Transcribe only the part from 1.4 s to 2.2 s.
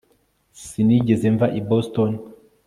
i Boston